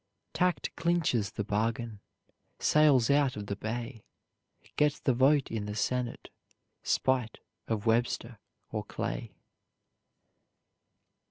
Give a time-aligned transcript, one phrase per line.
[0.33, 1.99] "Tact clinches the bargain,
[2.57, 4.03] Sails out of the bay,
[4.75, 6.31] Gets the vote in the Senate,
[6.81, 8.39] Spite of Webster
[8.71, 9.35] or Clay."